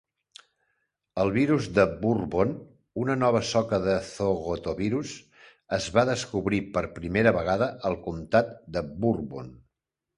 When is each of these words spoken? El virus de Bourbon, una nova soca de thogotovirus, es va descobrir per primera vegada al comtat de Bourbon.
El 1.23 1.33
virus 1.35 1.67
de 1.79 1.85
Bourbon, 1.99 2.55
una 3.03 3.19
nova 3.25 3.43
soca 3.51 3.81
de 3.85 3.99
thogotovirus, 4.09 5.15
es 5.81 5.93
va 5.99 6.09
descobrir 6.15 6.65
per 6.79 6.87
primera 7.01 7.39
vegada 7.41 7.73
al 7.93 8.03
comtat 8.11 8.55
de 8.79 8.89
Bourbon. 9.07 9.59